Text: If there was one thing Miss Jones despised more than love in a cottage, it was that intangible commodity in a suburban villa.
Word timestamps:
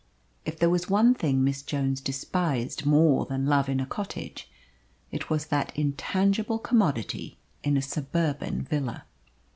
If 0.45 0.57
there 0.57 0.71
was 0.71 0.89
one 0.89 1.13
thing 1.13 1.43
Miss 1.43 1.61
Jones 1.61 2.01
despised 2.01 2.87
more 2.87 3.27
than 3.27 3.45
love 3.45 3.69
in 3.69 3.79
a 3.79 3.85
cottage, 3.85 4.49
it 5.11 5.29
was 5.29 5.45
that 5.45 5.71
intangible 5.77 6.57
commodity 6.57 7.37
in 7.63 7.77
a 7.77 7.83
suburban 7.83 8.63
villa. 8.63 9.05